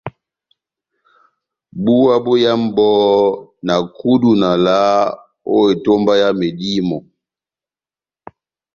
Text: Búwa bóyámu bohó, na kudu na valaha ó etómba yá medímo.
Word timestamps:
Búwa 1.83 2.15
bóyámu 2.25 2.67
bohó, 2.75 3.17
na 3.65 3.75
kudu 3.97 4.31
na 4.41 4.49
valaha 4.53 4.95
ó 5.55 5.57
etómba 5.73 6.13
yá 6.21 6.29
medímo. 6.39 6.97